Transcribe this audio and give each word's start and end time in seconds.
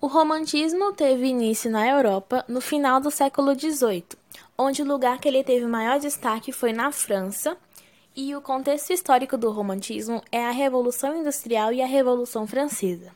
O 0.00 0.06
romantismo 0.06 0.92
teve 0.92 1.26
início 1.26 1.68
na 1.68 1.84
Europa 1.84 2.44
no 2.46 2.60
final 2.60 3.00
do 3.00 3.10
século 3.10 3.58
XVIII, 3.58 4.04
onde 4.56 4.80
o 4.80 4.86
lugar 4.86 5.18
que 5.18 5.26
ele 5.26 5.42
teve 5.42 5.66
maior 5.66 5.98
destaque 5.98 6.52
foi 6.52 6.72
na 6.72 6.92
França, 6.92 7.56
e 8.14 8.32
o 8.36 8.40
contexto 8.40 8.92
histórico 8.92 9.36
do 9.36 9.50
romantismo 9.50 10.22
é 10.30 10.46
a 10.46 10.52
Revolução 10.52 11.16
Industrial 11.16 11.72
e 11.72 11.82
a 11.82 11.86
Revolução 11.86 12.46
Francesa. 12.46 13.10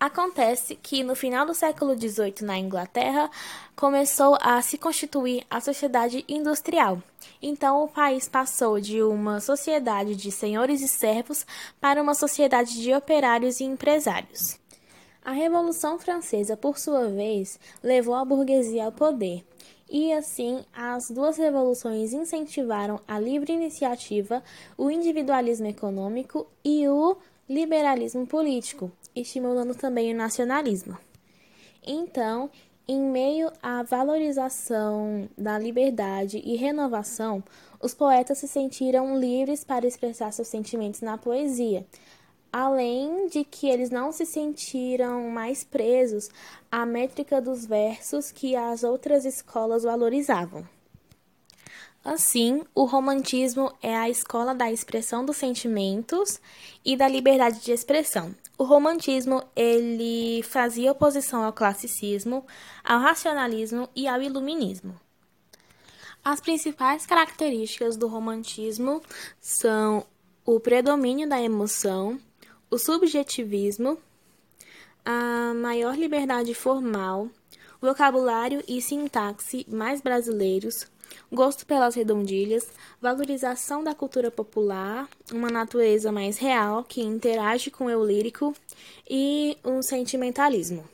Acontece 0.00 0.74
que 0.74 1.04
no 1.04 1.14
final 1.14 1.46
do 1.46 1.54
século 1.54 1.94
XVIII, 1.96 2.42
na 2.42 2.58
Inglaterra, 2.58 3.30
começou 3.76 4.36
a 4.40 4.60
se 4.62 4.76
constituir 4.76 5.46
a 5.48 5.60
sociedade 5.60 6.24
industrial. 6.28 7.00
Então, 7.40 7.84
o 7.84 7.88
país 7.88 8.28
passou 8.28 8.80
de 8.80 9.00
uma 9.00 9.38
sociedade 9.38 10.16
de 10.16 10.32
senhores 10.32 10.80
e 10.80 10.88
servos 10.88 11.46
para 11.80 12.02
uma 12.02 12.14
sociedade 12.14 12.82
de 12.82 12.92
operários 12.92 13.60
e 13.60 13.64
empresários. 13.64 14.58
A 15.22 15.32
Revolução 15.32 15.98
Francesa, 15.98 16.56
por 16.56 16.78
sua 16.78 17.08
vez, 17.08 17.60
levou 17.82 18.14
a 18.14 18.24
burguesia 18.24 18.86
ao 18.86 18.92
poder. 18.92 19.44
E 19.88 20.12
assim, 20.12 20.64
as 20.72 21.10
duas 21.10 21.36
revoluções 21.36 22.12
incentivaram 22.12 23.00
a 23.06 23.18
livre 23.18 23.52
iniciativa, 23.52 24.42
o 24.78 24.90
individualismo 24.90 25.66
econômico 25.66 26.46
e 26.64 26.88
o 26.88 27.16
liberalismo 27.48 28.26
político, 28.26 28.90
estimulando 29.14 29.74
também 29.74 30.14
o 30.14 30.16
nacionalismo. 30.16 30.96
Então, 31.86 32.48
em 32.86 33.00
meio 33.00 33.52
à 33.62 33.82
valorização 33.82 35.28
da 35.36 35.58
liberdade 35.58 36.40
e 36.44 36.56
renovação, 36.56 37.42
os 37.80 37.94
poetas 37.94 38.38
se 38.38 38.48
sentiram 38.48 39.18
livres 39.18 39.64
para 39.64 39.86
expressar 39.86 40.32
seus 40.32 40.48
sentimentos 40.48 41.00
na 41.00 41.16
poesia, 41.16 41.86
além 42.52 43.28
de 43.28 43.44
que 43.44 43.68
eles 43.68 43.90
não 43.90 44.12
se 44.12 44.26
sentiram 44.26 45.30
mais 45.30 45.62
presos 45.64 46.28
à 46.70 46.84
métrica 46.84 47.40
dos 47.40 47.64
versos 47.66 48.32
que 48.32 48.56
as 48.56 48.82
outras 48.82 49.24
escolas 49.24 49.84
valorizavam. 49.84 50.66
Assim, 52.02 52.62
o 52.74 52.84
romantismo 52.84 53.70
é 53.82 53.94
a 53.94 54.08
escola 54.08 54.54
da 54.54 54.72
expressão 54.72 55.22
dos 55.22 55.36
sentimentos 55.36 56.40
e 56.82 56.96
da 56.96 57.06
liberdade 57.06 57.60
de 57.60 57.72
expressão. 57.72 58.34
O 58.56 58.64
romantismo 58.64 59.42
ele 59.54 60.42
fazia 60.42 60.92
oposição 60.92 61.44
ao 61.44 61.52
classicismo, 61.52 62.46
ao 62.82 63.00
racionalismo 63.00 63.86
e 63.94 64.08
ao 64.08 64.22
iluminismo. 64.22 64.98
As 66.24 66.40
principais 66.40 67.04
características 67.04 67.98
do 67.98 68.06
romantismo 68.06 69.02
são 69.38 70.06
o 70.44 70.58
predomínio 70.58 71.28
da 71.28 71.40
emoção, 71.40 72.18
o 72.70 72.78
subjetivismo, 72.78 73.98
a 75.04 75.52
maior 75.54 75.96
liberdade 75.96 76.54
formal, 76.54 77.28
vocabulário 77.80 78.62
e 78.68 78.80
sintaxe 78.80 79.66
mais 79.68 80.00
brasileiros, 80.00 80.86
gosto 81.32 81.66
pelas 81.66 81.96
redondilhas, 81.96 82.68
valorização 83.00 83.82
da 83.82 83.94
cultura 83.94 84.30
popular, 84.30 85.08
uma 85.32 85.50
natureza 85.50 86.12
mais 86.12 86.38
real 86.38 86.84
que 86.84 87.02
interage 87.02 87.70
com 87.70 87.86
o 87.86 87.90
eu 87.90 88.04
lírico 88.04 88.54
e 89.08 89.58
um 89.64 89.82
sentimentalismo. 89.82 90.88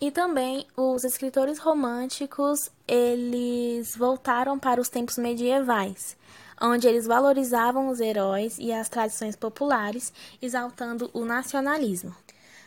E 0.00 0.10
também 0.10 0.66
os 0.76 1.04
escritores 1.04 1.60
românticos, 1.60 2.72
eles 2.88 3.94
voltaram 3.94 4.58
para 4.58 4.80
os 4.80 4.88
tempos 4.88 5.16
medievais, 5.16 6.16
onde 6.60 6.86
eles 6.86 7.06
valorizavam 7.06 7.88
os 7.88 8.00
heróis 8.00 8.58
e 8.58 8.72
as 8.72 8.88
tradições 8.88 9.36
populares, 9.36 10.12
exaltando 10.40 11.10
o 11.12 11.24
nacionalismo. 11.24 12.14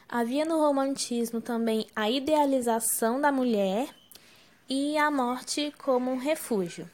Havia 0.08 0.46
no 0.46 0.60
romantismo 0.60 1.42
também 1.42 1.88
a 1.96 2.10
idealização 2.10 3.20
da 3.20 3.32
mulher 3.32 3.90
e 4.70 4.98
a 4.98 5.10
morte 5.10 5.74
como 5.78 6.12
um 6.12 6.18
refúgio. 6.18 6.90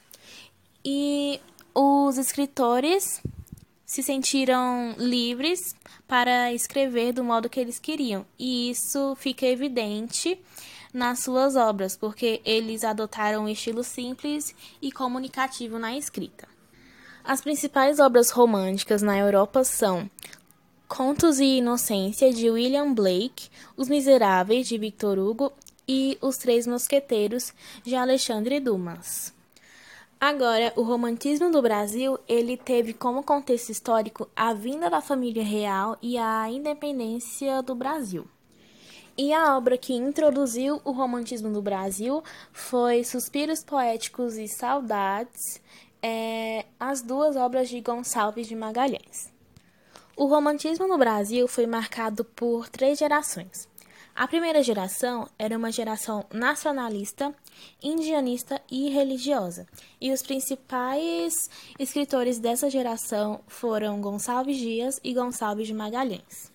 E 0.84 1.40
os 1.74 2.18
escritores 2.18 3.22
se 3.86 4.02
sentiram 4.02 4.96
livres 4.98 5.76
para 6.08 6.54
escrever 6.54 7.14
do 7.14 7.24
modo 7.24 7.50
que 7.50 7.60
eles 7.60 7.78
queriam, 7.78 8.26
e 8.40 8.70
isso 8.70 9.16
fica 9.16 9.46
evidente 9.46 10.40
nas 10.94 11.20
suas 11.20 11.56
obras, 11.56 11.96
porque 11.96 12.42
eles 12.44 12.84
adotaram 12.84 13.44
um 13.44 13.50
estilo 13.50 13.84
simples 13.84 14.56
e 14.82 14.92
comunicativo 14.92 15.78
na 15.78 15.96
escrita. 15.96 16.51
As 17.32 17.40
principais 17.40 17.98
obras 17.98 18.30
românticas 18.30 19.02
na 19.02 19.18
Europa 19.18 19.64
são 19.64 20.12
Contos 20.86 21.40
e 21.40 21.60
Inocência 21.60 22.34
de 22.34 22.50
William 22.50 22.94
Blake, 22.94 23.48
Os 23.78 23.88
Miseráveis 23.88 24.68
de 24.68 24.78
Victor 24.78 25.18
Hugo 25.18 25.54
e 25.88 26.18
Os 26.22 26.36
Três 26.36 26.68
Mosqueteiros 26.68 27.54
de 27.86 27.96
Alexandre 27.96 28.60
Dumas. 28.60 29.34
Agora, 30.20 30.74
o 30.76 30.82
romantismo 30.82 31.50
do 31.50 31.62
Brasil, 31.62 32.20
ele 32.28 32.58
teve 32.58 32.94
como 32.94 33.24
contexto 33.24 33.70
histórico 33.70 34.28
a 34.36 34.54
vinda 34.54 34.90
da 34.90 35.00
família 35.00 35.42
real 35.42 35.98
e 36.02 36.18
a 36.18 36.50
independência 36.50 37.62
do 37.62 37.74
Brasil. 37.74 38.28
E 39.18 39.32
a 39.32 39.56
obra 39.56 39.78
que 39.78 39.94
introduziu 39.94 40.82
o 40.84 40.92
romantismo 40.92 41.48
no 41.48 41.62
Brasil 41.62 42.22
foi 42.52 43.06
Suspiros 43.06 43.64
Poéticos 43.64 44.36
e 44.36 44.50
Saudades, 44.50 45.62
as 46.92 47.02
duas 47.02 47.38
obras 47.38 47.70
de 47.70 47.80
Gonçalves 47.80 48.48
de 48.48 48.54
Magalhães. 48.54 49.32
O 50.14 50.26
romantismo 50.26 50.90
no 50.90 50.98
Brasil 50.98 51.48
foi 51.48 51.66
marcado 51.66 52.26
por 52.26 52.68
três 52.68 53.00
gerações. 53.00 53.66
A 54.14 54.28
primeira 54.28 54.62
geração 54.62 55.26
era 55.40 55.58
uma 55.58 55.72
geração 55.72 56.26
nacionalista, 56.34 57.34
indianista 57.82 58.62
e 58.70 58.90
religiosa, 58.90 59.66
e 60.02 60.12
os 60.12 60.22
principais 60.22 61.50
escritores 61.80 62.40
dessa 62.40 62.70
geração 62.70 63.40
foram 63.48 64.02
Gonçalves 64.02 64.58
Dias 64.58 65.00
e 65.02 65.14
Gonçalves 65.14 65.68
de 65.68 65.74
Magalhães. 65.74 66.52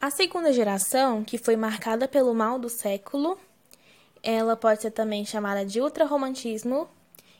A 0.00 0.10
segunda 0.10 0.52
geração, 0.52 1.22
que 1.22 1.38
foi 1.38 1.54
marcada 1.54 2.08
pelo 2.08 2.34
mal 2.34 2.58
do 2.58 2.68
século, 2.68 3.38
ela 4.20 4.56
pode 4.56 4.82
ser 4.82 4.90
também 4.90 5.24
chamada 5.24 5.64
de 5.64 5.80
ultrarromantismo 5.80 6.88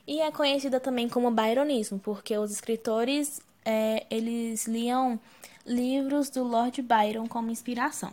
e 0.07 0.21
é 0.21 0.31
conhecida 0.31 0.79
também 0.79 1.09
como 1.09 1.31
byronismo, 1.31 1.99
porque 1.99 2.37
os 2.37 2.51
escritores 2.51 3.41
é, 3.65 4.07
eles 4.11 4.67
liam 4.67 5.19
livros 5.65 6.29
do 6.29 6.45
Lord 6.45 6.83
Byron 6.83 7.27
como 7.27 7.51
inspiração. 7.51 8.13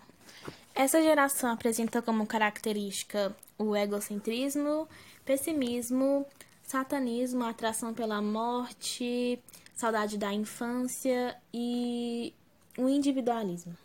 Essa 0.74 1.02
geração 1.02 1.52
apresenta 1.52 2.02
como 2.02 2.26
característica 2.26 3.36
o 3.58 3.76
egocentrismo, 3.76 4.88
pessimismo, 5.26 6.26
satanismo, 6.64 7.44
atração 7.44 7.94
pela 7.94 8.22
morte, 8.22 9.38
saudade 9.76 10.18
da 10.18 10.34
infância 10.34 11.38
e 11.54 12.34
o 12.78 12.88
individualismo. 12.88 13.76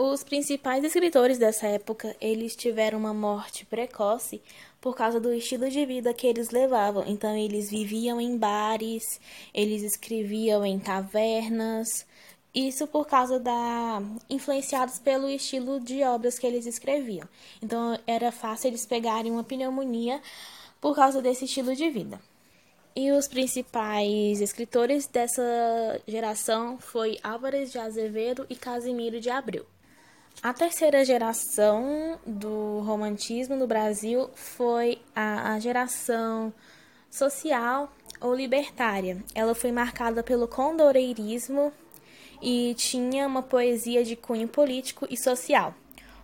Os 0.00 0.22
principais 0.22 0.84
escritores 0.84 1.38
dessa 1.38 1.66
época, 1.66 2.14
eles 2.20 2.54
tiveram 2.54 3.00
uma 3.00 3.12
morte 3.12 3.66
precoce 3.66 4.40
por 4.80 4.94
causa 4.94 5.18
do 5.18 5.34
estilo 5.34 5.68
de 5.68 5.84
vida 5.84 6.14
que 6.14 6.24
eles 6.24 6.50
levavam. 6.50 7.02
Então 7.04 7.36
eles 7.36 7.68
viviam 7.68 8.20
em 8.20 8.38
bares, 8.38 9.20
eles 9.52 9.82
escreviam 9.82 10.64
em 10.64 10.78
tavernas, 10.78 12.06
isso 12.54 12.86
por 12.86 13.08
causa 13.08 13.40
da 13.40 14.00
influenciados 14.30 15.00
pelo 15.00 15.28
estilo 15.28 15.80
de 15.80 16.04
obras 16.04 16.38
que 16.38 16.46
eles 16.46 16.64
escreviam. 16.64 17.28
Então 17.60 17.98
era 18.06 18.30
fácil 18.30 18.68
eles 18.68 18.86
pegarem 18.86 19.32
uma 19.32 19.42
pneumonia 19.42 20.22
por 20.80 20.94
causa 20.94 21.20
desse 21.20 21.46
estilo 21.46 21.74
de 21.74 21.90
vida. 21.90 22.20
E 22.94 23.10
os 23.10 23.26
principais 23.26 24.40
escritores 24.40 25.08
dessa 25.08 25.42
geração 26.06 26.78
foi 26.78 27.18
Álvares 27.20 27.72
de 27.72 27.80
Azevedo 27.80 28.46
e 28.48 28.54
Casimiro 28.54 29.20
de 29.20 29.28
Abreu. 29.28 29.66
A 30.40 30.52
terceira 30.52 31.04
geração 31.04 32.16
do 32.24 32.78
romantismo 32.86 33.56
no 33.56 33.66
Brasil 33.66 34.30
foi 34.36 35.00
a, 35.14 35.58
geração 35.58 36.54
social 37.10 37.92
ou 38.20 38.36
libertária. 38.36 39.18
Ela 39.34 39.52
foi 39.52 39.72
marcada 39.72 40.22
pelo 40.22 40.46
condoreirismo 40.46 41.72
e 42.40 42.72
tinha 42.78 43.26
uma 43.26 43.42
poesia 43.42 44.04
de 44.04 44.14
cunho 44.14 44.46
político 44.46 45.08
e 45.10 45.16
social. 45.16 45.74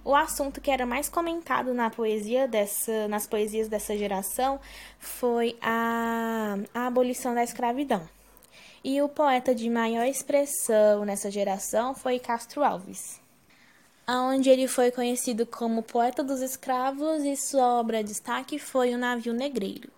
O 0.05 0.15
assunto 0.15 0.61
que 0.61 0.71
era 0.71 0.87
mais 0.87 1.09
comentado 1.09 1.75
na 1.75 1.91
poesia 1.91 2.47
dessa, 2.47 3.09
nas 3.09 3.27
poesias 3.27 3.67
dessa 3.67 3.97
geração 3.97 4.61
foi 5.01 5.57
a, 5.61 6.57
a 6.73 6.87
abolição 6.87 7.35
da 7.35 7.43
escravidão. 7.43 8.09
E 8.85 9.03
o 9.03 9.09
poeta 9.09 9.53
de 9.53 9.69
maior 9.69 10.07
expressão 10.07 11.05
nessa 11.05 11.33
geração 11.33 11.95
foi 11.95 12.21
Castro 12.21 12.63
Alves, 12.63 13.24
onde 14.09 14.51
ele 14.51 14.69
foi 14.69 14.91
conhecido 14.91 15.47
como 15.47 15.83
poeta 15.83 16.23
dos 16.23 16.41
escravos 16.41 17.25
e 17.25 17.37
sua 17.37 17.81
obra 17.81 18.03
de 18.03 18.11
destaque 18.11 18.59
foi 18.59 18.95
O 18.95 18.99
Navio 18.99 19.33
Negreiro. 19.33 19.91